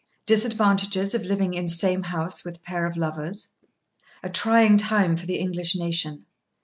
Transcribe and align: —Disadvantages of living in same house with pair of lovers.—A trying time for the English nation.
—Disadvantages 0.25 1.13
of 1.13 1.21
living 1.23 1.53
in 1.53 1.67
same 1.67 2.01
house 2.01 2.43
with 2.43 2.63
pair 2.63 2.87
of 2.87 2.97
lovers.—A 2.97 4.31
trying 4.31 4.75
time 4.75 5.15
for 5.15 5.27
the 5.27 5.37
English 5.37 5.75
nation. 5.75 6.25